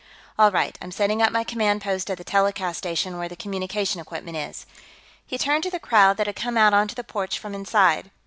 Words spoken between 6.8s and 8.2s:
the porch from inside.